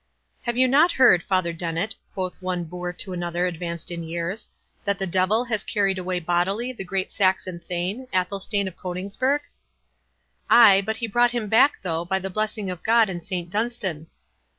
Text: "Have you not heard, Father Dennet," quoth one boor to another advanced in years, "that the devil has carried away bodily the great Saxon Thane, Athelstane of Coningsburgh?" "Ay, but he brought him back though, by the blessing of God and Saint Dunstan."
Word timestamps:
"Have 0.41 0.57
you 0.57 0.67
not 0.67 0.93
heard, 0.93 1.21
Father 1.21 1.53
Dennet," 1.53 1.93
quoth 2.15 2.41
one 2.41 2.63
boor 2.63 2.91
to 2.91 3.13
another 3.13 3.45
advanced 3.45 3.91
in 3.91 4.01
years, 4.01 4.49
"that 4.83 4.97
the 4.97 5.05
devil 5.05 5.45
has 5.45 5.63
carried 5.63 5.99
away 5.99 6.19
bodily 6.19 6.71
the 6.73 6.83
great 6.83 7.11
Saxon 7.11 7.59
Thane, 7.59 8.07
Athelstane 8.11 8.67
of 8.67 8.75
Coningsburgh?" 8.75 9.41
"Ay, 10.49 10.81
but 10.83 10.97
he 10.97 11.05
brought 11.07 11.29
him 11.37 11.49
back 11.49 11.83
though, 11.83 12.03
by 12.03 12.17
the 12.17 12.31
blessing 12.31 12.71
of 12.71 12.81
God 12.81 13.09
and 13.11 13.21
Saint 13.23 13.51
Dunstan." 13.51 14.07